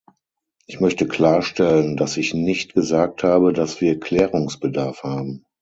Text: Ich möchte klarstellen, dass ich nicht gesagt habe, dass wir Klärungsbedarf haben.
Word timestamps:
Ich 0.65 0.79
möchte 0.79 1.07
klarstellen, 1.07 1.95
dass 1.95 2.17
ich 2.17 2.33
nicht 2.33 2.73
gesagt 2.73 3.21
habe, 3.21 3.53
dass 3.53 3.81
wir 3.81 3.99
Klärungsbedarf 3.99 5.03
haben. 5.03 5.45